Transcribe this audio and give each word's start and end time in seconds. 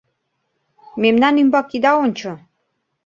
Мемнан 1.01 1.35
ӱмбак 1.41 1.69
ида 1.75 1.91
ончо- 2.03 2.31